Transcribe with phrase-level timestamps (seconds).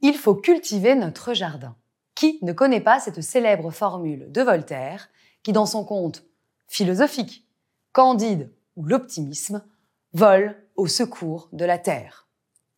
[0.00, 1.76] Il faut cultiver notre jardin.
[2.14, 5.08] Qui ne connaît pas cette célèbre formule de Voltaire
[5.42, 6.24] qui, dans son conte
[6.66, 7.46] philosophique,
[7.92, 9.64] Candide ou l'optimisme,
[10.12, 12.28] vole au secours de la terre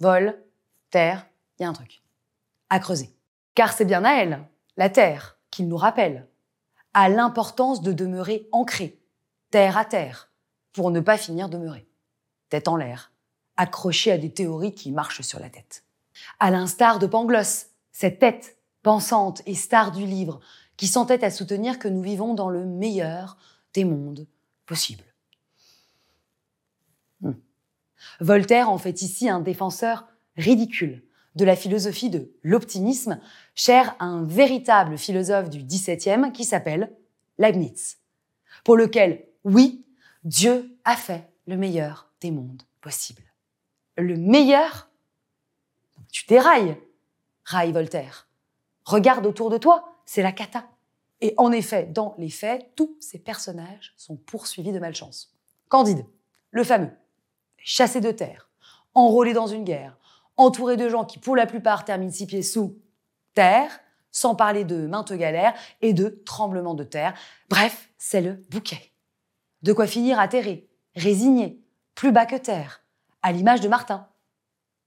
[0.00, 0.42] Vol,
[0.90, 1.26] terre,
[1.58, 2.02] il y a un truc.
[2.68, 3.14] À creuser.
[3.54, 4.40] Car c'est bien à elle,
[4.76, 6.26] la terre, qu'il nous rappelle,
[6.94, 8.98] à l'importance de demeurer ancré,
[9.50, 10.30] terre à terre,
[10.72, 11.86] pour ne pas finir demeurer,
[12.48, 13.12] tête en l'air,
[13.56, 15.84] accroché à des théories qui marchent sur la tête.
[16.38, 20.40] À l'instar de Pangloss, cette tête pensante et star du livre
[20.76, 23.36] qui s'entête à soutenir que nous vivons dans le meilleur
[23.72, 24.26] des mondes
[24.66, 25.04] possibles.
[27.20, 27.32] Hmm.
[28.20, 30.06] Voltaire en fait ici un défenseur
[30.36, 31.02] ridicule
[31.34, 33.18] de la philosophie de l'optimisme,
[33.54, 36.92] cher à un véritable philosophe du XVIIe qui s'appelle
[37.38, 37.98] Leibniz,
[38.62, 39.84] pour lequel, oui,
[40.22, 43.34] Dieu a fait le meilleur des mondes possibles.
[43.96, 44.90] Le meilleur
[46.14, 46.80] Tu dérailles,
[47.42, 48.28] raille Voltaire.
[48.84, 50.64] Regarde autour de toi, c'est la cata.
[51.20, 55.34] Et en effet, dans les faits, tous ces personnages sont poursuivis de malchance.
[55.68, 56.06] Candide,
[56.52, 56.92] le fameux,
[57.56, 58.48] chassé de terre,
[58.94, 59.98] enrôlé dans une guerre,
[60.36, 62.80] entouré de gens qui, pour la plupart, terminent six pieds sous
[63.32, 63.80] terre,
[64.12, 67.14] sans parler de maintes galères et de tremblements de terre.
[67.48, 68.92] Bref, c'est le bouquet.
[69.62, 71.60] De quoi finir atterré, résigné,
[71.96, 72.84] plus bas que terre,
[73.20, 74.08] à l'image de Martin.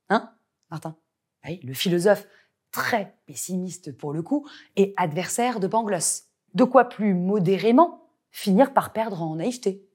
[0.08, 0.32] Hein,
[0.72, 0.96] Martin?
[1.44, 2.28] Le philosophe
[2.72, 6.26] très pessimiste pour le coup et adversaire de Pangloss.
[6.54, 9.88] De quoi plus modérément finir par perdre en naïveté,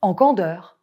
[0.00, 0.80] en candeur,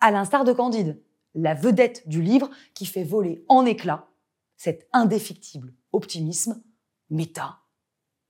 [0.00, 1.02] à l'instar de Candide,
[1.34, 4.08] la vedette du livre qui fait voler en éclats
[4.56, 6.62] cet indéfectible optimisme
[7.10, 7.60] méta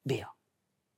[0.04, 0.34] béa.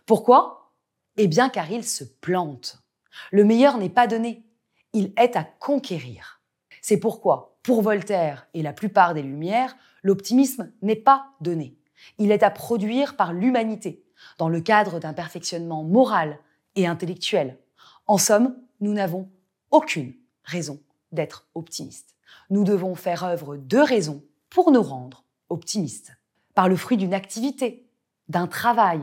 [0.07, 0.73] Pourquoi?
[1.17, 2.83] Eh bien car il se plante.
[3.31, 4.45] Le meilleur n'est pas donné,
[4.93, 6.43] il est à conquérir.
[6.83, 11.77] C'est pourquoi, pour Voltaire et la plupart des Lumières, l'optimisme n'est pas donné.
[12.19, 14.03] Il est à produire par l'humanité,
[14.39, 16.39] dans le cadre d'un perfectionnement moral
[16.77, 17.59] et intellectuel.
[18.07, 19.29] En somme, nous n'avons
[19.71, 20.15] aucune
[20.45, 20.81] raison
[21.13, 22.15] d'être optimiste.
[22.49, 26.13] Nous devons faire œuvre de raison pour nous rendre optimistes.
[26.55, 27.87] Par le fruit d'une activité,
[28.29, 29.01] d'un travail,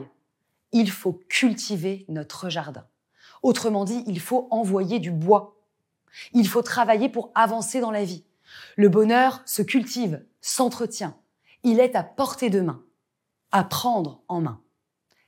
[0.71, 2.85] il faut cultiver notre jardin.
[3.43, 5.55] Autrement dit, il faut envoyer du bois.
[6.33, 8.23] Il faut travailler pour avancer dans la vie.
[8.77, 11.19] Le bonheur se cultive, s'entretient.
[11.63, 12.83] Il est à portée de main,
[13.51, 14.61] à prendre en main.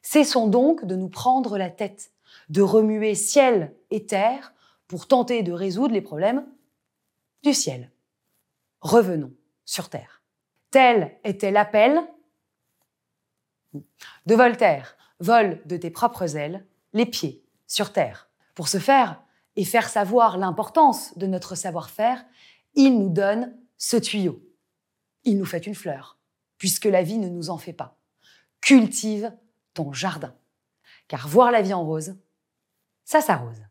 [0.04, 2.12] Cessons donc de nous prendre la tête,
[2.50, 4.54] de remuer ciel et terre
[4.88, 6.46] pour tenter de résoudre les problèmes
[7.42, 7.92] du ciel.
[8.82, 9.34] Revenons
[9.66, 10.22] sur terre.
[10.70, 12.00] Tel était l'appel
[13.74, 14.96] de Voltaire.
[15.20, 18.30] Vole de tes propres ailes, les pieds sur terre.
[18.54, 19.24] Pour ce faire
[19.56, 22.24] et faire savoir l'importance de notre savoir-faire,
[22.74, 24.44] il nous donne ce tuyau.
[25.24, 26.20] Il nous fait une fleur,
[26.58, 28.00] puisque la vie ne nous en fait pas.
[28.62, 29.32] Cultive
[29.74, 30.36] ton jardin.
[31.08, 32.16] Car voir la vie en rose,
[33.06, 33.69] ça s'arrose.